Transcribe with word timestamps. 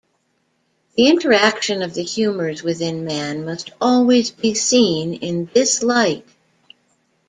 The 0.97 1.09
interaction 1.09 1.83
of 1.83 1.93
the 1.93 2.01
humors 2.01 2.63
within 2.63 3.05
man 3.05 3.45
must 3.45 3.69
always 3.79 4.31
be 4.31 4.55
seen 4.55 5.13
in 5.13 5.47
this 5.53 5.83
light. 5.83 6.25